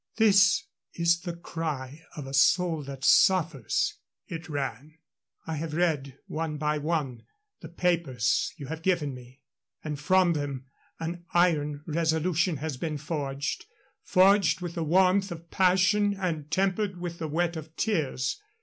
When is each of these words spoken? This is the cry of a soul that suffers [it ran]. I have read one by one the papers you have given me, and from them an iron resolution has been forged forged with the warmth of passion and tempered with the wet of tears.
This 0.17 0.63
is 0.95 1.21
the 1.21 1.35
cry 1.35 2.01
of 2.17 2.25
a 2.25 2.33
soul 2.33 2.81
that 2.85 3.05
suffers 3.05 3.99
[it 4.25 4.49
ran]. 4.49 4.97
I 5.45 5.57
have 5.57 5.75
read 5.75 6.17
one 6.25 6.57
by 6.57 6.79
one 6.79 7.27
the 7.59 7.69
papers 7.69 8.51
you 8.57 8.65
have 8.65 8.81
given 8.81 9.13
me, 9.13 9.43
and 9.83 9.99
from 9.99 10.33
them 10.33 10.65
an 10.99 11.25
iron 11.35 11.83
resolution 11.85 12.57
has 12.57 12.77
been 12.77 12.97
forged 12.97 13.67
forged 14.01 14.59
with 14.59 14.73
the 14.73 14.83
warmth 14.83 15.29
of 15.31 15.51
passion 15.51 16.15
and 16.19 16.49
tempered 16.49 16.97
with 16.99 17.19
the 17.19 17.27
wet 17.27 17.55
of 17.55 17.75
tears. 17.75 18.41